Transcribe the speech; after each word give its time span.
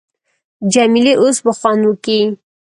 جمیلې 0.73 1.13
اوس 1.21 1.37
به 1.45 1.51
خوند 1.59 1.81
وکي. 1.85 2.19